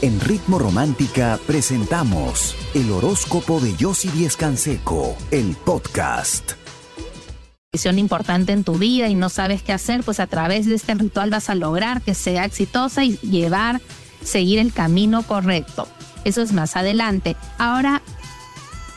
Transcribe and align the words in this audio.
En 0.00 0.20
Ritmo 0.20 0.60
Romántica 0.60 1.40
presentamos 1.44 2.54
el 2.72 2.92
horóscopo 2.92 3.58
de 3.58 3.74
Yossi 3.74 4.08
Díez 4.10 4.36
Canseco, 4.36 5.16
el 5.32 5.56
podcast. 5.56 6.52
Decisión 7.72 7.98
importante 7.98 8.52
en 8.52 8.62
tu 8.62 8.78
vida 8.78 9.08
y 9.08 9.16
no 9.16 9.28
sabes 9.28 9.60
qué 9.60 9.72
hacer, 9.72 10.04
pues 10.04 10.20
a 10.20 10.28
través 10.28 10.66
de 10.66 10.76
este 10.76 10.94
ritual 10.94 11.30
vas 11.30 11.50
a 11.50 11.56
lograr 11.56 12.00
que 12.00 12.14
sea 12.14 12.44
exitosa 12.44 13.02
y 13.04 13.18
llevar, 13.18 13.80
seguir 14.22 14.60
el 14.60 14.72
camino 14.72 15.24
correcto. 15.24 15.88
Eso 16.22 16.42
es 16.42 16.52
más 16.52 16.76
adelante. 16.76 17.34
Ahora 17.58 18.00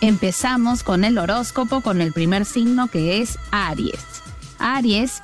empezamos 0.02 0.84
con 0.84 1.04
el 1.04 1.18
horóscopo, 1.18 1.82
con 1.82 2.00
el 2.00 2.14
primer 2.14 2.46
signo 2.46 2.90
que 2.90 3.24
es 3.24 3.40
Aries. 3.50 4.06
Aries 4.60 5.24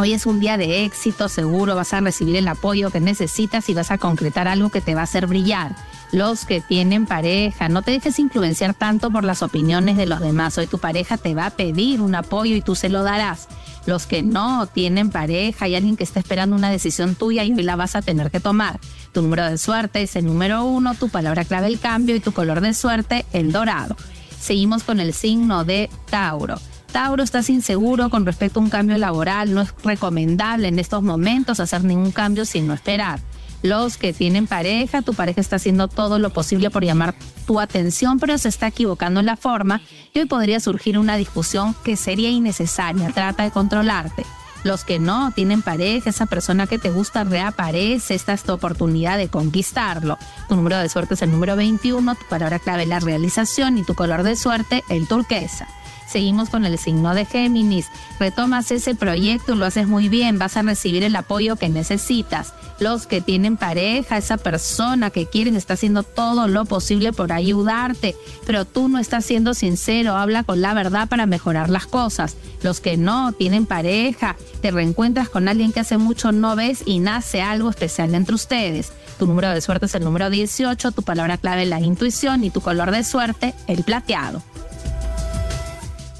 Hoy 0.00 0.12
es 0.12 0.26
un 0.26 0.38
día 0.38 0.56
de 0.56 0.84
éxito, 0.84 1.28
seguro 1.28 1.74
vas 1.74 1.92
a 1.92 1.98
recibir 1.98 2.36
el 2.36 2.46
apoyo 2.46 2.92
que 2.92 3.00
necesitas 3.00 3.68
y 3.68 3.74
vas 3.74 3.90
a 3.90 3.98
concretar 3.98 4.46
algo 4.46 4.70
que 4.70 4.80
te 4.80 4.94
va 4.94 5.00
a 5.00 5.04
hacer 5.04 5.26
brillar. 5.26 5.74
Los 6.12 6.44
que 6.44 6.60
tienen 6.60 7.04
pareja, 7.04 7.68
no 7.68 7.82
te 7.82 7.90
dejes 7.90 8.20
influenciar 8.20 8.74
tanto 8.74 9.10
por 9.10 9.24
las 9.24 9.42
opiniones 9.42 9.96
de 9.96 10.06
los 10.06 10.20
demás. 10.20 10.56
Hoy 10.56 10.68
tu 10.68 10.78
pareja 10.78 11.16
te 11.16 11.34
va 11.34 11.46
a 11.46 11.50
pedir 11.50 12.00
un 12.00 12.14
apoyo 12.14 12.54
y 12.54 12.62
tú 12.62 12.76
se 12.76 12.88
lo 12.88 13.02
darás. 13.02 13.48
Los 13.86 14.06
que 14.06 14.22
no 14.22 14.68
tienen 14.68 15.10
pareja, 15.10 15.64
hay 15.64 15.74
alguien 15.74 15.96
que 15.96 16.04
está 16.04 16.20
esperando 16.20 16.54
una 16.54 16.70
decisión 16.70 17.16
tuya 17.16 17.42
y 17.42 17.52
hoy 17.52 17.64
la 17.64 17.74
vas 17.74 17.96
a 17.96 18.02
tener 18.02 18.30
que 18.30 18.38
tomar. 18.38 18.78
Tu 19.10 19.20
número 19.20 19.46
de 19.46 19.58
suerte 19.58 20.02
es 20.02 20.14
el 20.14 20.26
número 20.26 20.62
uno, 20.62 20.94
tu 20.94 21.08
palabra 21.08 21.44
clave 21.44 21.66
el 21.66 21.80
cambio 21.80 22.14
y 22.14 22.20
tu 22.20 22.30
color 22.30 22.60
de 22.60 22.72
suerte 22.72 23.26
el 23.32 23.50
dorado. 23.50 23.96
Seguimos 24.40 24.84
con 24.84 25.00
el 25.00 25.12
signo 25.12 25.64
de 25.64 25.90
Tauro. 26.08 26.60
Tauro, 26.92 27.22
estás 27.22 27.50
inseguro 27.50 28.10
con 28.10 28.24
respecto 28.24 28.60
a 28.60 28.62
un 28.62 28.70
cambio 28.70 28.96
laboral, 28.98 29.52
no 29.52 29.60
es 29.60 29.74
recomendable 29.84 30.68
en 30.68 30.78
estos 30.78 31.02
momentos 31.02 31.60
hacer 31.60 31.84
ningún 31.84 32.12
cambio 32.12 32.44
sin 32.44 32.66
no 32.66 32.74
esperar. 32.74 33.20
Los 33.62 33.96
que 33.96 34.12
tienen 34.12 34.46
pareja, 34.46 35.02
tu 35.02 35.14
pareja 35.14 35.40
está 35.40 35.56
haciendo 35.56 35.88
todo 35.88 36.18
lo 36.18 36.30
posible 36.30 36.70
por 36.70 36.84
llamar 36.84 37.14
tu 37.46 37.58
atención, 37.58 38.20
pero 38.20 38.38
se 38.38 38.48
está 38.48 38.68
equivocando 38.68 39.20
en 39.20 39.26
la 39.26 39.36
forma 39.36 39.80
y 40.14 40.20
hoy 40.20 40.26
podría 40.26 40.60
surgir 40.60 40.98
una 40.98 41.16
discusión 41.16 41.74
que 41.82 41.96
sería 41.96 42.30
innecesaria. 42.30 43.10
Trata 43.10 43.42
de 43.42 43.50
controlarte. 43.50 44.24
Los 44.64 44.84
que 44.84 44.98
no 44.98 45.32
tienen 45.32 45.62
pareja, 45.62 46.10
esa 46.10 46.26
persona 46.26 46.66
que 46.66 46.78
te 46.78 46.90
gusta 46.90 47.24
reaparece, 47.24 48.14
esta 48.14 48.32
es 48.32 48.42
tu 48.42 48.52
oportunidad 48.52 49.16
de 49.16 49.28
conquistarlo. 49.28 50.18
Tu 50.48 50.56
número 50.56 50.78
de 50.78 50.88
suerte 50.88 51.14
es 51.14 51.22
el 51.22 51.30
número 51.30 51.54
21, 51.56 52.14
tu 52.14 52.26
palabra 52.28 52.58
clave 52.58 52.86
la 52.86 53.00
realización 53.00 53.78
y 53.78 53.84
tu 53.84 53.94
color 53.94 54.24
de 54.24 54.36
suerte 54.36 54.82
el 54.88 55.06
turquesa. 55.06 55.68
Seguimos 56.08 56.48
con 56.48 56.64
el 56.64 56.78
signo 56.78 57.14
de 57.14 57.26
Géminis. 57.26 57.86
Retomas 58.18 58.70
ese 58.70 58.94
proyecto, 58.94 59.54
lo 59.54 59.66
haces 59.66 59.86
muy 59.86 60.08
bien, 60.08 60.38
vas 60.38 60.56
a 60.56 60.62
recibir 60.62 61.02
el 61.04 61.14
apoyo 61.14 61.56
que 61.56 61.68
necesitas. 61.68 62.54
Los 62.80 63.06
que 63.06 63.20
tienen 63.20 63.56
pareja, 63.56 64.16
esa 64.16 64.38
persona 64.38 65.10
que 65.10 65.26
quieren 65.26 65.54
está 65.54 65.74
haciendo 65.74 66.04
todo 66.04 66.48
lo 66.48 66.64
posible 66.64 67.12
por 67.12 67.32
ayudarte, 67.32 68.16
pero 68.46 68.64
tú 68.64 68.88
no 68.88 68.98
estás 68.98 69.26
siendo 69.26 69.52
sincero, 69.52 70.16
habla 70.16 70.44
con 70.44 70.62
la 70.62 70.72
verdad 70.72 71.08
para 71.08 71.26
mejorar 71.26 71.68
las 71.68 71.86
cosas. 71.86 72.36
Los 72.62 72.80
que 72.80 72.96
no 72.96 73.32
tienen 73.32 73.66
pareja, 73.66 74.36
te 74.62 74.70
reencuentras 74.70 75.28
con 75.28 75.46
alguien 75.46 75.72
que 75.72 75.80
hace 75.80 75.98
mucho 75.98 76.32
no 76.32 76.56
ves 76.56 76.82
y 76.86 77.00
nace 77.00 77.42
algo 77.42 77.68
especial 77.68 78.14
entre 78.14 78.34
ustedes. 78.34 78.92
Tu 79.18 79.26
número 79.26 79.50
de 79.50 79.60
suerte 79.60 79.86
es 79.86 79.94
el 79.94 80.04
número 80.04 80.30
18, 80.30 80.92
tu 80.92 81.02
palabra 81.02 81.36
clave 81.36 81.66
la 81.66 81.80
intuición 81.80 82.44
y 82.44 82.50
tu 82.50 82.60
color 82.60 82.92
de 82.92 83.04
suerte 83.04 83.54
el 83.66 83.82
plateado. 83.82 84.42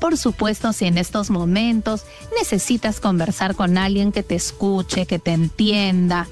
Por 0.00 0.16
supuesto, 0.16 0.72
si 0.72 0.86
en 0.86 0.98
estos 0.98 1.30
momentos 1.30 2.04
necesitas 2.38 3.00
conversar 3.00 3.54
con 3.54 3.78
alguien 3.78 4.12
que 4.12 4.22
te 4.22 4.36
escuche, 4.36 5.06
que 5.06 5.18
te 5.18 5.32
entienda, 5.32 6.28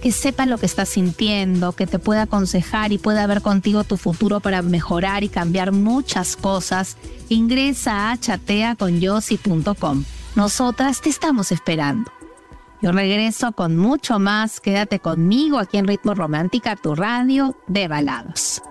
que 0.00 0.12
sepa 0.12 0.46
lo 0.46 0.58
que 0.58 0.66
estás 0.66 0.90
sintiendo, 0.90 1.72
que 1.72 1.86
te 1.86 1.98
pueda 1.98 2.22
aconsejar 2.22 2.92
y 2.92 2.98
pueda 2.98 3.26
ver 3.26 3.42
contigo 3.42 3.84
tu 3.84 3.96
futuro 3.96 4.40
para 4.40 4.62
mejorar 4.62 5.24
y 5.24 5.28
cambiar 5.28 5.72
muchas 5.72 6.36
cosas, 6.36 6.96
ingresa 7.28 8.10
a 8.10 8.16
chateaconyossi.com. 8.18 10.04
Nosotras 10.36 11.00
te 11.00 11.10
estamos 11.10 11.50
esperando. 11.50 12.12
Yo 12.80 12.92
regreso 12.92 13.50
con 13.52 13.76
mucho 13.76 14.20
más. 14.20 14.60
Quédate 14.60 15.00
conmigo 15.00 15.58
aquí 15.58 15.78
en 15.78 15.88
Ritmo 15.88 16.14
Romántica, 16.14 16.76
tu 16.76 16.94
radio 16.94 17.56
de 17.66 17.88
balados. 17.88 18.62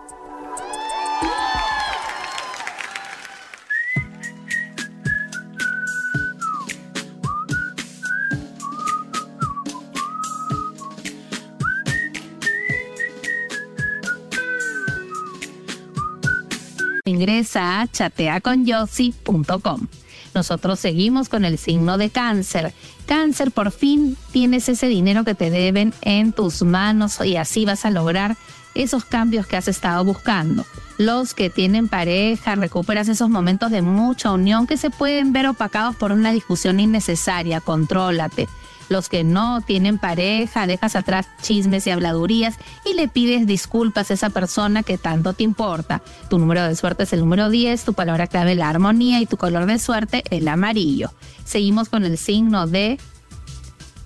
Ingresa 17.17 17.81
a 17.81 17.87
chateaconyossi.com. 17.87 19.87
Nosotros 20.33 20.79
seguimos 20.79 21.29
con 21.29 21.45
el 21.45 21.57
signo 21.57 21.97
de 21.97 22.09
cáncer. 22.09 22.73
Cáncer, 23.05 23.51
por 23.51 23.71
fin 23.71 24.17
tienes 24.31 24.69
ese 24.69 24.87
dinero 24.87 25.23
que 25.23 25.35
te 25.35 25.49
deben 25.49 25.93
en 26.01 26.31
tus 26.31 26.61
manos 26.61 27.19
y 27.25 27.37
así 27.37 27.65
vas 27.65 27.85
a 27.85 27.89
lograr 27.89 28.37
esos 28.75 29.03
cambios 29.03 29.47
que 29.47 29.57
has 29.57 29.67
estado 29.67 30.03
buscando. 30.03 30.63
Los 30.99 31.33
que 31.33 31.49
tienen 31.49 31.87
pareja, 31.87 32.55
recuperas 32.55 33.07
esos 33.07 33.29
momentos 33.29 33.71
de 33.71 33.81
mucha 33.81 34.31
unión 34.31 34.67
que 34.67 34.77
se 34.77 34.91
pueden 34.91 35.33
ver 35.33 35.47
opacados 35.47 35.95
por 35.95 36.11
una 36.11 36.31
discusión 36.31 36.79
innecesaria. 36.79 37.59
Contrólate 37.59 38.47
los 38.89 39.09
que 39.09 39.23
no 39.23 39.61
tienen 39.61 39.97
pareja, 39.97 40.67
dejas 40.67 40.95
atrás 40.95 41.27
chismes 41.41 41.87
y 41.87 41.91
habladurías 41.91 42.55
y 42.85 42.93
le 42.93 43.07
pides 43.07 43.45
disculpas 43.47 44.11
a 44.11 44.13
esa 44.13 44.29
persona 44.29 44.83
que 44.83 44.97
tanto 44.97 45.33
te 45.33 45.43
importa. 45.43 46.01
Tu 46.29 46.39
número 46.39 46.63
de 46.63 46.75
suerte 46.75 47.03
es 47.03 47.13
el 47.13 47.21
número 47.21 47.49
10, 47.49 47.83
tu 47.83 47.93
palabra 47.93 48.27
clave 48.27 48.55
la 48.55 48.69
armonía 48.69 49.19
y 49.21 49.25
tu 49.25 49.37
color 49.37 49.65
de 49.65 49.79
suerte 49.79 50.23
el 50.29 50.47
amarillo. 50.47 51.11
Seguimos 51.45 51.89
con 51.89 52.05
el 52.05 52.17
signo 52.17 52.67
de 52.67 52.99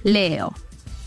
Leo. 0.03 0.53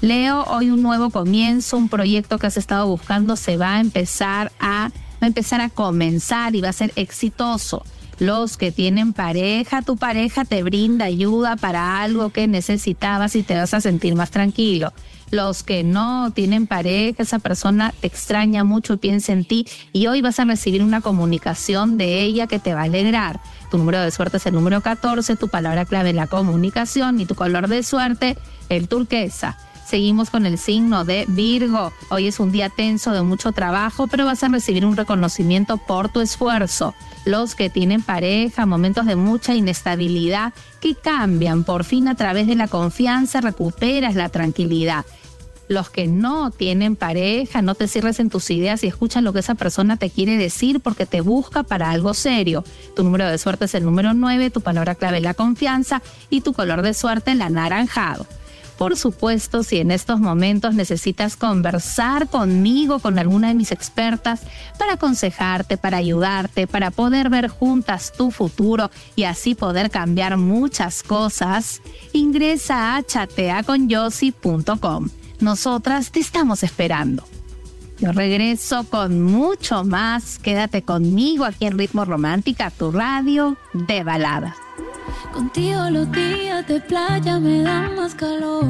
Leo, 0.01 0.45
hoy 0.45 0.71
un 0.71 0.83
nuevo 0.83 1.11
comienzo, 1.11 1.77
un 1.77 1.89
proyecto 1.89 2.39
que 2.39 2.47
has 2.47 2.57
estado 2.57 2.87
buscando 2.87 3.37
se 3.37 3.57
va 3.57 3.77
a 3.77 3.81
empezar 3.81 4.53
a, 4.61 4.91
empezar 5.21 5.61
a 5.61 5.71
comenzar 5.71 6.55
y 6.55 6.61
va 6.61 6.69
a 6.69 6.75
ser 6.75 6.93
exitoso 6.97 7.85
los 8.19 8.57
que 8.57 8.73
tienen 8.73 9.13
pareja, 9.13 9.83
tu 9.83 9.97
pareja 9.97 10.45
te 10.45 10.63
brinda 10.63 11.07
ayuda 11.07 11.57
para 11.57 12.03
algo 12.03 12.31
que 12.31 12.47
necesitabas 12.47 13.37
y 13.37 13.43
te 13.43 13.57
vas 13.57 13.75
a 13.75 13.81
sentir 13.81 14.15
más 14.15 14.31
tranquilo. 14.31 14.93
Los 15.31 15.63
que 15.63 15.83
no 15.83 16.31
tienen 16.33 16.67
pareja, 16.67 17.23
esa 17.23 17.39
persona 17.39 17.93
te 18.01 18.07
extraña 18.07 18.63
mucho 18.63 18.95
y 18.95 18.99
piensa 18.99 19.33
en 19.33 19.45
ti 19.45 19.67
y 19.93 20.07
hoy 20.07 20.21
vas 20.21 20.39
a 20.39 20.45
recibir 20.45 20.83
una 20.83 21.01
comunicación 21.01 21.99
de 21.99 22.23
ella 22.23 22.47
que 22.47 22.59
te 22.59 22.75
va 22.75 22.83
a 22.83 22.85
alegrar. 22.85 23.41
Tu 23.71 23.79
número 23.79 24.01
de 24.01 24.11
suerte 24.11 24.37
es 24.37 24.47
el 24.47 24.55
número 24.55 24.81
14, 24.81 25.37
tu 25.37 25.49
palabra 25.49 25.87
clave 25.87 26.13
la 26.13 26.29
comunicación 26.29 27.21
y 27.21 27.27
tu 27.27 27.35
color 27.35 27.69
de 27.69 27.83
suerte 27.83 28.39
el 28.69 28.87
turquesa. 28.87 29.57
Seguimos 29.87 30.31
con 30.31 30.47
el 30.47 30.57
signo 30.57 31.05
de 31.05 31.27
Virgo. 31.29 31.93
Hoy 32.09 32.27
es 32.27 32.41
un 32.41 32.51
día 32.51 32.71
tenso 32.71 33.13
de 33.13 33.23
mucho 33.23 33.53
trabajo, 33.53 34.07
pero 34.07 34.25
vas 34.25 34.43
a 34.43 34.49
recibir 34.49 34.87
un 34.87 34.97
reconocimiento 34.97 35.77
por 35.77 36.09
tu 36.09 36.21
esfuerzo. 36.21 36.95
Los 37.27 37.55
que 37.55 37.69
tienen 37.69 38.01
pareja, 38.01 38.65
momentos 38.65 39.05
de 39.05 39.15
mucha 39.15 39.55
inestabilidad 39.55 40.55
que 40.81 40.95
cambian. 40.95 41.65
Por 41.65 41.85
fin 41.85 42.09
a 42.09 42.15
través 42.15 42.47
de 42.47 42.55
la 42.55 42.67
confianza 42.69 43.43
recuperas 43.43 44.15
la 44.15 44.31
tranquilidad. 44.31 45.05
Los 45.69 45.91
que 45.91 46.07
no 46.07 46.51
tienen 46.51 46.97
pareja, 46.97 47.63
no 47.63 47.75
te 47.75 47.89
cierres 47.89 48.21
en 48.21 48.31
tus 48.31 48.51
ideas 48.51 48.85
y 48.85 48.87
escucha 48.87 49.21
lo 49.21 49.33
que 49.33 49.41
esa 49.41 49.55
persona 49.55 49.97
te 49.99 50.11
quiere 50.11 50.37
decir 50.37 50.81
porque 50.81 51.07
te 51.07 51.21
busca 51.21 51.63
para 51.63 51.91
algo 51.91 52.15
serio. 52.15 52.65
Tu 52.97 53.03
número 53.03 53.29
de 53.29 53.39
suerte 53.39 53.67
es 53.67 53.75
el 53.75 53.85
número 53.85 54.15
9, 54.15 54.51
tu 54.51 54.61
palabra 54.61 54.95
clave 54.95 55.21
la 55.21 55.35
confianza 55.35 56.03
y 56.31 56.41
tu 56.41 56.53
color 56.53 56.83
de 56.83 56.95
suerte 56.95 57.33
el 57.33 57.43
anaranjado. 57.43 58.27
Por 58.79 58.97
supuesto, 58.97 59.63
si 59.63 59.79
en 59.79 59.91
estos 59.91 60.21
momentos 60.21 60.75
necesitas 60.75 61.37
conversar 61.37 62.29
conmigo, 62.29 62.99
con 62.99 63.19
alguna 63.19 63.49
de 63.49 63.55
mis 63.55 63.73
expertas, 63.73 64.43
para 64.79 64.95
aconsejarte, 64.95 65.77
para 65.77 65.99
ayudarte, 65.99 66.67
para 66.67 66.91
poder 66.91 67.31
ver 67.31 67.49
juntas 67.49 68.13
tu 68.13 68.31
futuro 68.31 68.91
y 69.15 69.25
así 69.25 69.55
poder 69.55 69.91
cambiar 69.91 70.37
muchas 70.37 71.03
cosas, 71.03 71.81
ingresa 72.13 72.97
a 72.97 73.03
chateaconyossi.com. 73.03 75.09
Nosotras 75.41 76.11
te 76.11 76.21
estamos 76.21 76.63
esperando. 76.63 77.25
Yo 77.99 78.13
regreso 78.13 78.85
con 78.85 79.23
mucho 79.23 79.85
más. 79.85 80.39
Quédate 80.39 80.83
conmigo 80.83 81.45
aquí 81.45 81.67
en 81.67 81.79
Ritmo 81.79 82.05
Romántica, 82.05 82.71
tu 82.71 82.91
radio 82.91 83.57
de 83.73 84.03
baladas. 84.03 84.64
Contigo 85.33 85.91
los 85.91 86.11
días 86.13 86.67
de 86.67 86.81
playa 86.81 87.39
me 87.39 87.63
dan 87.63 87.97
más 87.97 88.15
calor. 88.15 88.65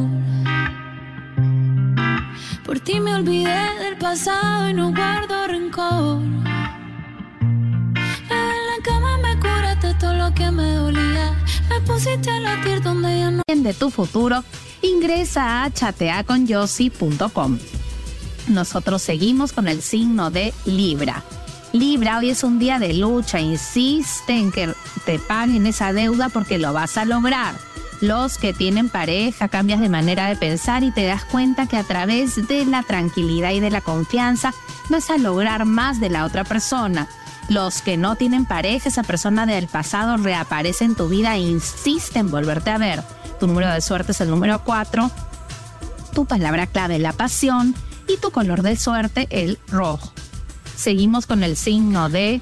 Por 2.65 2.81
ti 2.81 3.01
me 3.01 3.15
olvidé 3.15 3.79
del 3.81 3.97
pasado 3.99 4.69
y 4.69 4.75
no 4.75 4.91
guardo 4.93 5.47
rencor. 5.47 6.23
En 8.31 8.67
la 8.71 8.83
cama 8.83 9.19
me 9.19 9.39
curaste 9.39 9.95
todo 10.01 10.15
lo 10.15 10.35
que 10.35 10.51
me 10.51 10.75
dolía. 10.75 11.37
Me 11.69 11.81
pusiste 11.83 12.31
a 12.31 12.41
latir 12.41 12.83
donde 12.83 13.19
ya 13.19 13.31
no. 13.31 13.43
De 13.47 13.75
tu 13.75 13.91
futuro, 13.91 14.43
ingresa 14.83 15.65
a 15.65 15.71
chateaconyossi.com. 15.71 17.59
nosotros 18.49 19.03
seguimos 19.03 19.53
con 19.53 19.69
el 19.69 19.83
signo 19.83 20.31
de 20.31 20.53
Libra. 20.65 21.23
Libra, 21.73 22.19
hoy 22.19 22.31
es 22.31 22.45
un 22.45 22.59
día 22.59 22.79
de 22.79 22.95
lucha, 22.95 23.41
insiste 23.41 24.33
en 24.33 24.53
que 24.53 24.73
te 25.05 25.19
paguen 25.19 25.67
esa 25.67 25.93
deuda 25.93 26.29
porque 26.29 26.59
lo 26.59 26.73
vas 26.73 26.97
a 26.97 27.05
lograr. 27.05 27.55
Los 28.01 28.39
que 28.39 28.53
tienen 28.53 28.89
pareja 28.89 29.49
cambias 29.49 29.81
de 29.81 29.89
manera 29.89 30.27
de 30.29 30.37
pensar 30.37 30.83
y 30.83 30.91
te 30.91 31.07
das 31.07 31.25
cuenta 31.25 31.67
que 31.67 31.77
a 31.77 31.85
través 31.85 32.49
de 32.49 32.67
la 32.67 32.83
tranquilidad 32.83 33.53
y 33.53 33.61
de 33.61 33.71
la 33.71 33.81
confianza 33.81 34.53
vas 34.91 35.11
a 35.11 35.17
lograr 35.17 35.65
más 35.65 36.01
de 36.01 36.11
la 36.11 36.25
otra 36.25 36.45
persona. 36.45 37.09
Los 37.49 37.83
que 37.83 37.97
no 37.97 38.17
tienen 38.17 38.47
pareja, 38.47 38.89
esa 38.89 39.03
persona 39.03 39.47
del 39.47 39.69
pasado 39.69 40.17
reaparece 40.17 40.85
en 40.85 40.95
tu 40.95 41.09
vida 41.09 41.35
e 41.37 41.41
insiste 41.41 42.19
en 42.19 42.31
volverte 42.31 42.71
a 42.71 42.79
ver. 42.79 43.03
Tu 43.39 43.47
número 43.47 43.71
de 43.71 43.81
suerte 43.81 44.13
es 44.13 44.21
el 44.21 44.31
número 44.31 44.65
4. 44.65 45.11
Tu 46.15 46.27
palabra 46.27 46.67
clave, 46.67 46.99
la 46.99 47.13
pasión 47.13 47.75
y 48.09 48.17
tu 48.17 48.31
color 48.31 48.63
de 48.63 48.77
suerte 48.77 49.29
el 49.31 49.59
rojo. 49.69 50.13
Seguimos 50.77 51.27
con 51.27 51.43
el 51.43 51.57
signo 51.57 52.09
de 52.09 52.41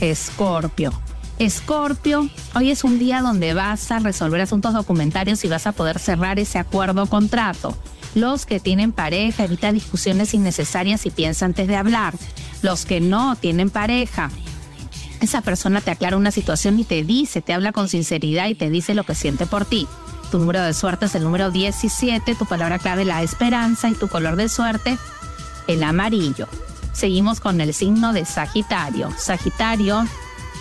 Escorpio. 0.00 1.07
Escorpio, 1.38 2.28
hoy 2.56 2.72
es 2.72 2.82
un 2.82 2.98
día 2.98 3.22
donde 3.22 3.54
vas 3.54 3.92
a 3.92 4.00
resolver 4.00 4.40
asuntos 4.40 4.74
documentarios 4.74 5.44
y 5.44 5.48
vas 5.48 5.68
a 5.68 5.72
poder 5.72 6.00
cerrar 6.00 6.40
ese 6.40 6.58
acuerdo 6.58 7.04
o 7.04 7.06
contrato. 7.06 7.76
Los 8.16 8.44
que 8.44 8.58
tienen 8.58 8.90
pareja, 8.90 9.44
evita 9.44 9.70
discusiones 9.70 10.34
innecesarias 10.34 11.06
y 11.06 11.10
piensa 11.10 11.44
antes 11.44 11.68
de 11.68 11.76
hablar. 11.76 12.14
Los 12.62 12.86
que 12.86 13.00
no 13.00 13.36
tienen 13.36 13.70
pareja, 13.70 14.30
esa 15.20 15.40
persona 15.40 15.80
te 15.80 15.92
aclara 15.92 16.16
una 16.16 16.32
situación 16.32 16.78
y 16.80 16.84
te 16.84 17.04
dice, 17.04 17.40
te 17.40 17.52
habla 17.52 17.70
con 17.70 17.88
sinceridad 17.88 18.48
y 18.48 18.56
te 18.56 18.68
dice 18.68 18.94
lo 18.94 19.04
que 19.04 19.14
siente 19.14 19.46
por 19.46 19.64
ti. 19.64 19.86
Tu 20.32 20.40
número 20.40 20.60
de 20.62 20.74
suerte 20.74 21.06
es 21.06 21.14
el 21.14 21.22
número 21.22 21.52
17, 21.52 22.34
tu 22.34 22.46
palabra 22.46 22.80
clave 22.80 23.04
la 23.04 23.22
esperanza 23.22 23.88
y 23.88 23.94
tu 23.94 24.08
color 24.08 24.34
de 24.34 24.48
suerte 24.48 24.98
el 25.68 25.84
amarillo. 25.84 26.48
Seguimos 26.92 27.38
con 27.38 27.60
el 27.60 27.72
signo 27.74 28.12
de 28.12 28.24
Sagitario. 28.24 29.10
Sagitario, 29.16 30.04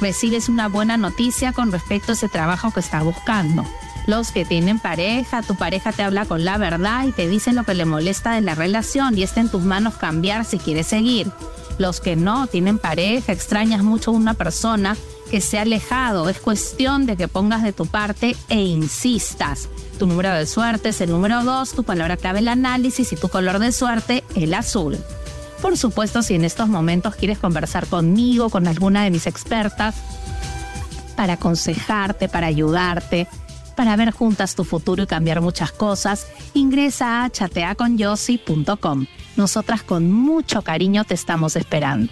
recibes 0.01 0.49
una 0.49 0.67
buena 0.67 0.97
noticia 0.97 1.53
con 1.53 1.71
respecto 1.71 2.11
a 2.11 2.15
ese 2.15 2.29
trabajo 2.29 2.71
que 2.71 2.79
estás 2.79 3.03
buscando. 3.03 3.65
Los 4.07 4.31
que 4.31 4.45
tienen 4.45 4.79
pareja, 4.79 5.41
tu 5.41 5.55
pareja 5.55 5.91
te 5.91 6.01
habla 6.01 6.25
con 6.25 6.45
la 6.45 6.57
verdad 6.57 7.05
y 7.05 7.11
te 7.11 7.27
dice 7.27 7.51
lo 7.51 7.63
que 7.63 7.73
le 7.73 7.83
molesta 7.83 8.31
de 8.31 8.41
la 8.41 8.55
relación 8.55 9.17
y 9.17 9.23
está 9.23 9.41
en 9.41 9.49
tus 9.49 9.63
manos 9.63 9.95
cambiar 9.95 10.45
si 10.45 10.59
quieres 10.59 10.88
seguir. 10.88 11.29
Los 11.77 11.99
que 11.99 12.15
no 12.15 12.47
tienen 12.47 12.79
pareja, 12.79 13.33
extrañas 13.33 13.83
mucho 13.83 14.11
a 14.11 14.13
una 14.13 14.33
persona 14.33 14.95
que 15.29 15.41
se 15.41 15.59
ha 15.59 15.63
alejado. 15.63 16.29
Es 16.29 16.39
cuestión 16.39 17.05
de 17.05 17.17
que 17.17 17.27
pongas 17.27 17.63
de 17.63 17.73
tu 17.73 17.85
parte 17.85 18.35
e 18.47 18.61
insistas. 18.61 19.67
Tu 19.99 20.07
número 20.07 20.33
de 20.33 20.45
suerte 20.45 20.89
es 20.89 21.01
el 21.01 21.09
número 21.09 21.44
2, 21.44 21.73
tu 21.73 21.83
palabra 21.83 22.17
clave 22.17 22.39
el 22.39 22.47
análisis 22.47 23.11
y 23.11 23.15
tu 23.17 23.27
color 23.27 23.59
de 23.59 23.71
suerte 23.71 24.23
el 24.35 24.53
azul. 24.53 24.97
Por 25.62 25.77
supuesto, 25.77 26.21
si 26.21 26.36
en 26.36 26.45
estos 26.45 26.69
momentos 26.69 27.15
quieres 27.15 27.39
conversar 27.39 27.88
conmigo, 27.88 28.50
con 28.50 28.68
alguna 28.68 29.04
de 29.04 29.12
mis 29.12 29.27
expertas, 29.27 29.95
para 31.15 31.33
aconsejarte, 31.33 32.30
para 32.30 32.48
ayudarte, 32.48 33.27
para 33.75 33.95
ver 33.95 34.12
juntas 34.12 34.56
tu 34.56 34.63
futuro 34.63 35.04
y 35.04 35.07
cambiar 35.07 35.42
muchas 35.42 35.71
cosas, 35.71 36.27
ingresa 36.54 37.24
a 37.24 37.30
chateaconyossi.com. 37.30 39.06
Nosotras 39.36 39.83
con 39.83 40.12
mucho 40.12 40.62
cariño 40.62 41.04
te 41.04 41.13
estamos 41.13 41.56
esperando. 41.56 42.12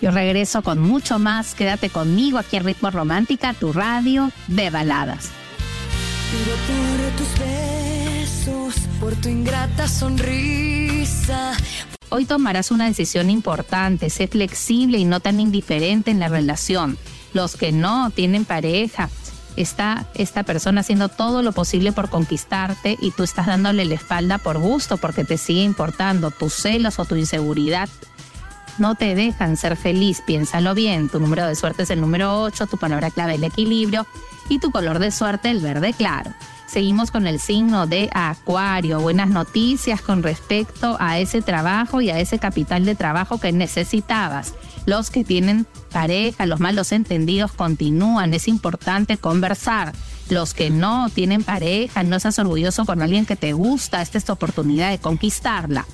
Yo 0.00 0.10
regreso 0.10 0.62
con 0.62 0.80
mucho 0.80 1.18
más. 1.18 1.54
Quédate 1.54 1.88
conmigo 1.88 2.38
aquí 2.38 2.56
en 2.56 2.64
Ritmo 2.64 2.90
Romántica, 2.90 3.54
tu 3.54 3.72
radio 3.72 4.30
de 4.48 4.70
baladas. 4.70 5.30
por 6.66 7.10
tus 7.16 7.38
besos, 7.38 8.74
por 9.00 9.14
tu 9.16 9.28
ingrata 9.28 9.88
sonrisa. 9.88 11.52
Hoy 12.14 12.26
tomarás 12.26 12.70
una 12.70 12.86
decisión 12.86 13.28
importante. 13.28 14.08
Sé 14.08 14.28
flexible 14.28 14.98
y 14.98 15.04
no 15.04 15.18
tan 15.18 15.40
indiferente 15.40 16.12
en 16.12 16.20
la 16.20 16.28
relación. 16.28 16.96
Los 17.32 17.56
que 17.56 17.72
no 17.72 18.10
tienen 18.10 18.44
pareja, 18.44 19.10
está 19.56 20.06
esta 20.14 20.44
persona 20.44 20.82
haciendo 20.82 21.08
todo 21.08 21.42
lo 21.42 21.50
posible 21.50 21.90
por 21.90 22.10
conquistarte 22.10 22.96
y 23.00 23.10
tú 23.10 23.24
estás 23.24 23.46
dándole 23.46 23.84
la 23.84 23.96
espalda 23.96 24.38
por 24.38 24.58
gusto 24.58 24.96
porque 24.96 25.24
te 25.24 25.38
sigue 25.38 25.64
importando 25.64 26.30
tus 26.30 26.54
celos 26.54 27.00
o 27.00 27.04
tu 27.04 27.16
inseguridad 27.16 27.88
no 28.78 28.94
te 28.94 29.14
dejan 29.14 29.56
ser 29.56 29.76
feliz, 29.76 30.22
piénsalo 30.26 30.74
bien. 30.74 31.08
Tu 31.08 31.20
número 31.20 31.46
de 31.46 31.54
suerte 31.54 31.84
es 31.84 31.90
el 31.90 32.00
número 32.00 32.42
8, 32.42 32.66
tu 32.66 32.76
palabra 32.76 33.10
clave 33.10 33.34
el 33.34 33.44
equilibrio 33.44 34.06
y 34.48 34.58
tu 34.58 34.70
color 34.70 34.98
de 34.98 35.10
suerte 35.10 35.50
el 35.50 35.60
verde 35.60 35.92
claro. 35.92 36.32
Seguimos 36.66 37.10
con 37.10 37.26
el 37.26 37.38
signo 37.40 37.86
de 37.86 38.10
Acuario. 38.12 39.00
Buenas 39.00 39.28
noticias 39.28 40.00
con 40.00 40.22
respecto 40.22 40.96
a 40.98 41.18
ese 41.18 41.42
trabajo 41.42 42.00
y 42.00 42.10
a 42.10 42.18
ese 42.18 42.38
capital 42.38 42.84
de 42.84 42.94
trabajo 42.94 43.38
que 43.38 43.52
necesitabas. 43.52 44.54
Los 44.86 45.10
que 45.10 45.24
tienen 45.24 45.66
pareja, 45.92 46.46
los 46.46 46.60
malos 46.60 46.92
entendidos 46.92 47.52
continúan. 47.52 48.34
Es 48.34 48.48
importante 48.48 49.18
conversar. 49.18 49.92
Los 50.30 50.54
que 50.54 50.70
no 50.70 51.10
tienen 51.10 51.44
pareja, 51.44 52.02
no 52.02 52.18
seas 52.18 52.38
orgulloso 52.38 52.84
con 52.86 53.02
alguien 53.02 53.26
que 53.26 53.36
te 53.36 53.52
gusta. 53.52 54.02
Esta 54.02 54.18
es 54.18 54.24
tu 54.24 54.32
oportunidad 54.32 54.90
de 54.90 54.98
conquistarla. 54.98 55.86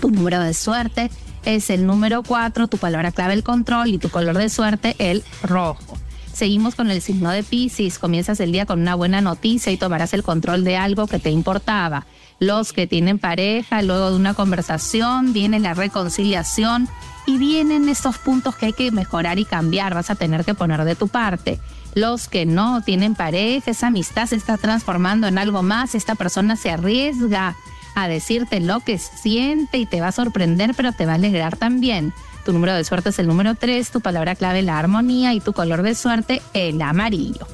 Tu 0.00 0.10
número 0.10 0.40
de 0.40 0.54
suerte 0.54 1.10
es 1.44 1.70
el 1.70 1.86
número 1.86 2.22
4, 2.22 2.66
tu 2.66 2.76
palabra 2.76 3.12
clave 3.12 3.34
el 3.34 3.44
control 3.44 3.88
y 3.88 3.98
tu 3.98 4.08
color 4.08 4.36
de 4.36 4.48
suerte 4.48 4.96
el 4.98 5.22
rojo. 5.42 5.96
Seguimos 6.36 6.74
con 6.74 6.90
el 6.90 7.00
signo 7.00 7.30
de 7.30 7.42
Pisces. 7.42 7.98
Comienzas 7.98 8.40
el 8.40 8.52
día 8.52 8.66
con 8.66 8.82
una 8.82 8.94
buena 8.94 9.22
noticia 9.22 9.72
y 9.72 9.78
tomarás 9.78 10.12
el 10.12 10.22
control 10.22 10.64
de 10.64 10.76
algo 10.76 11.06
que 11.06 11.18
te 11.18 11.30
importaba. 11.30 12.04
Los 12.40 12.74
que 12.74 12.86
tienen 12.86 13.18
pareja, 13.18 13.80
luego 13.80 14.10
de 14.10 14.16
una 14.16 14.34
conversación, 14.34 15.32
viene 15.32 15.60
la 15.60 15.72
reconciliación 15.72 16.90
y 17.24 17.38
vienen 17.38 17.88
estos 17.88 18.18
puntos 18.18 18.54
que 18.54 18.66
hay 18.66 18.72
que 18.74 18.90
mejorar 18.90 19.38
y 19.38 19.46
cambiar. 19.46 19.94
Vas 19.94 20.10
a 20.10 20.14
tener 20.14 20.44
que 20.44 20.52
poner 20.52 20.84
de 20.84 20.94
tu 20.94 21.08
parte. 21.08 21.58
Los 21.94 22.28
que 22.28 22.44
no 22.44 22.82
tienen 22.82 23.14
pareja, 23.14 23.70
esa 23.70 23.86
amistad 23.86 24.26
se 24.26 24.36
está 24.36 24.58
transformando 24.58 25.28
en 25.28 25.38
algo 25.38 25.62
más. 25.62 25.94
Esta 25.94 26.16
persona 26.16 26.56
se 26.56 26.70
arriesga 26.70 27.56
a 27.96 28.08
decirte 28.08 28.60
lo 28.60 28.80
que 28.80 28.98
siente 28.98 29.78
y 29.78 29.86
te 29.86 30.02
va 30.02 30.08
a 30.08 30.12
sorprender, 30.12 30.74
pero 30.76 30.92
te 30.92 31.06
va 31.06 31.12
a 31.12 31.14
alegrar 31.16 31.56
también. 31.56 32.12
Tu 32.44 32.52
número 32.52 32.74
de 32.74 32.84
suerte 32.84 33.08
es 33.08 33.18
el 33.18 33.26
número 33.26 33.54
3, 33.54 33.90
tu 33.90 34.02
palabra 34.02 34.36
clave 34.36 34.62
la 34.62 34.78
armonía 34.78 35.32
y 35.32 35.40
tu 35.40 35.54
color 35.54 35.82
de 35.82 35.94
suerte 35.94 36.42
el 36.52 36.80
amarillo. 36.82 37.48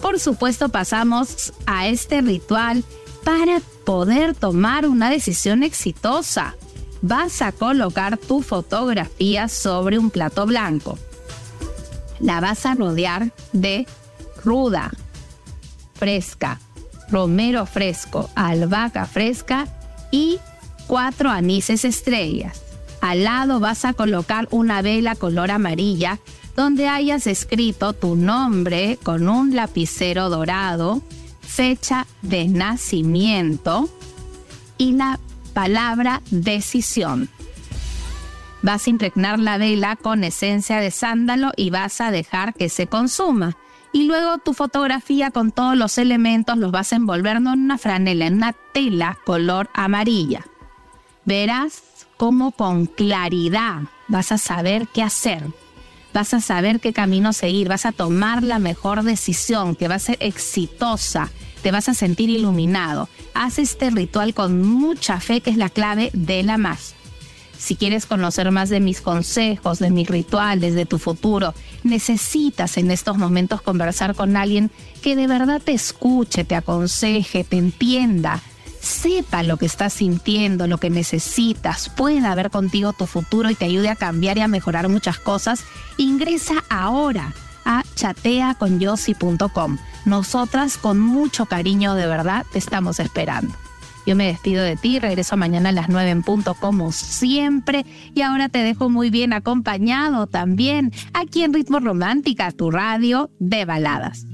Por 0.00 0.20
supuesto 0.20 0.68
pasamos 0.68 1.52
a 1.66 1.88
este 1.88 2.20
ritual 2.20 2.84
para 3.24 3.60
poder 3.84 4.36
tomar 4.36 4.86
una 4.86 5.10
decisión 5.10 5.64
exitosa. 5.64 6.54
Vas 7.02 7.42
a 7.42 7.50
colocar 7.50 8.18
tu 8.18 8.40
fotografía 8.40 9.48
sobre 9.48 9.98
un 9.98 10.10
plato 10.10 10.46
blanco. 10.46 10.96
La 12.20 12.40
vas 12.40 12.66
a 12.66 12.76
rodear 12.76 13.32
de 13.52 13.84
ruda, 14.44 14.92
fresca, 15.94 16.60
romero 17.10 17.66
fresco, 17.66 18.30
albahaca 18.36 19.04
fresca 19.04 19.66
y 20.10 20.38
cuatro 20.86 21.30
anises 21.30 21.84
estrellas. 21.84 22.62
Al 23.00 23.24
lado 23.24 23.60
vas 23.60 23.84
a 23.84 23.92
colocar 23.92 24.48
una 24.50 24.82
vela 24.82 25.14
color 25.14 25.50
amarilla 25.50 26.18
donde 26.56 26.88
hayas 26.88 27.26
escrito 27.28 27.92
tu 27.92 28.16
nombre 28.16 28.98
con 29.02 29.28
un 29.28 29.54
lapicero 29.54 30.28
dorado, 30.28 31.02
fecha 31.40 32.06
de 32.22 32.48
nacimiento 32.48 33.88
y 34.76 34.92
la 34.92 35.20
palabra 35.54 36.20
decisión. 36.30 37.28
Vas 38.62 38.86
a 38.86 38.90
impregnar 38.90 39.38
la 39.38 39.56
vela 39.56 39.94
con 39.94 40.24
esencia 40.24 40.80
de 40.80 40.90
sándalo 40.90 41.52
y 41.56 41.70
vas 41.70 42.00
a 42.00 42.10
dejar 42.10 42.54
que 42.54 42.68
se 42.68 42.88
consuma 42.88 43.56
y 43.98 44.04
luego 44.04 44.38
tu 44.38 44.54
fotografía 44.54 45.32
con 45.32 45.50
todos 45.50 45.76
los 45.76 45.98
elementos 45.98 46.56
los 46.56 46.70
vas 46.70 46.92
a 46.92 46.96
envolver 46.96 47.38
en 47.38 47.48
una 47.48 47.78
franela, 47.78 48.26
en 48.26 48.34
una 48.34 48.52
tela 48.52 49.18
color 49.26 49.70
amarilla. 49.74 50.46
Verás 51.24 51.82
cómo 52.16 52.52
con 52.52 52.86
claridad 52.86 53.82
vas 54.06 54.30
a 54.30 54.38
saber 54.38 54.86
qué 54.86 55.02
hacer, 55.02 55.42
vas 56.14 56.32
a 56.32 56.40
saber 56.40 56.78
qué 56.78 56.92
camino 56.92 57.32
seguir, 57.32 57.68
vas 57.68 57.86
a 57.86 57.92
tomar 57.92 58.44
la 58.44 58.60
mejor 58.60 59.02
decisión 59.02 59.74
que 59.74 59.88
va 59.88 59.96
a 59.96 59.98
ser 59.98 60.16
exitosa, 60.20 61.30
te 61.62 61.72
vas 61.72 61.88
a 61.88 61.94
sentir 61.94 62.30
iluminado. 62.30 63.08
Haz 63.34 63.58
este 63.58 63.90
ritual 63.90 64.32
con 64.32 64.62
mucha 64.62 65.18
fe 65.18 65.40
que 65.40 65.50
es 65.50 65.56
la 65.56 65.70
clave 65.70 66.10
de 66.12 66.44
la 66.44 66.56
magia. 66.56 66.97
Si 67.58 67.74
quieres 67.74 68.06
conocer 68.06 68.50
más 68.52 68.68
de 68.68 68.78
mis 68.78 69.00
consejos, 69.00 69.80
de 69.80 69.90
mis 69.90 70.08
rituales, 70.08 70.74
de 70.74 70.86
tu 70.86 70.98
futuro, 70.98 71.54
necesitas 71.82 72.78
en 72.78 72.90
estos 72.90 73.18
momentos 73.18 73.60
conversar 73.62 74.14
con 74.14 74.36
alguien 74.36 74.70
que 75.02 75.16
de 75.16 75.26
verdad 75.26 75.60
te 75.62 75.72
escuche, 75.72 76.44
te 76.44 76.54
aconseje, 76.54 77.42
te 77.42 77.58
entienda, 77.58 78.40
sepa 78.80 79.42
lo 79.42 79.56
que 79.56 79.66
estás 79.66 79.92
sintiendo, 79.92 80.68
lo 80.68 80.78
que 80.78 80.88
necesitas, 80.88 81.88
pueda 81.88 82.34
ver 82.36 82.50
contigo 82.50 82.92
tu 82.92 83.06
futuro 83.06 83.50
y 83.50 83.56
te 83.56 83.64
ayude 83.64 83.88
a 83.88 83.96
cambiar 83.96 84.38
y 84.38 84.42
a 84.42 84.48
mejorar 84.48 84.88
muchas 84.88 85.18
cosas, 85.18 85.64
ingresa 85.96 86.64
ahora 86.70 87.34
a 87.64 87.82
chateaconyossi.com. 87.96 89.78
Nosotras 90.04 90.78
con 90.78 91.00
mucho 91.00 91.46
cariño 91.46 91.96
de 91.96 92.06
verdad 92.06 92.46
te 92.52 92.58
estamos 92.58 93.00
esperando. 93.00 93.52
Yo 94.08 94.16
me 94.16 94.28
despido 94.28 94.64
de 94.64 94.74
ti, 94.74 94.98
regreso 94.98 95.36
mañana 95.36 95.68
a 95.68 95.72
las 95.72 95.90
9 95.90 96.08
en 96.08 96.22
punto 96.22 96.54
como 96.54 96.92
siempre 96.92 97.84
y 98.14 98.22
ahora 98.22 98.48
te 98.48 98.60
dejo 98.60 98.88
muy 98.88 99.10
bien 99.10 99.34
acompañado 99.34 100.26
también 100.26 100.92
aquí 101.12 101.42
en 101.42 101.52
Ritmo 101.52 101.78
Romántica, 101.78 102.50
tu 102.50 102.70
radio 102.70 103.28
de 103.38 103.66
baladas. 103.66 104.24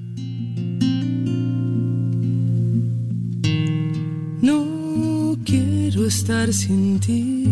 No 4.42 5.36
quiero 5.44 6.06
estar 6.06 6.52
sin 6.52 7.00
ti. 7.00 7.44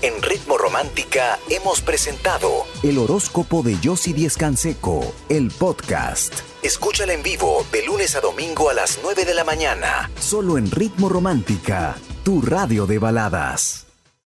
En 0.00 0.22
Ritmo 0.22 0.58
Romántica 0.58 1.40
hemos 1.50 1.80
presentado 1.80 2.48
el 2.84 2.98
horóscopo 2.98 3.64
de 3.64 3.80
Yossi 3.80 4.12
Díez 4.12 4.36
Canseco, 4.36 5.12
el 5.28 5.50
podcast. 5.50 6.34
Escúchala 6.68 7.14
en 7.14 7.22
vivo 7.22 7.64
de 7.72 7.82
lunes 7.86 8.14
a 8.14 8.20
domingo 8.20 8.68
a 8.68 8.74
las 8.74 9.00
9 9.02 9.24
de 9.24 9.32
la 9.32 9.42
mañana, 9.42 10.10
solo 10.20 10.58
en 10.58 10.70
Ritmo 10.70 11.08
Romántica, 11.08 11.96
tu 12.24 12.42
radio 12.42 12.84
de 12.84 12.98
baladas. 12.98 13.87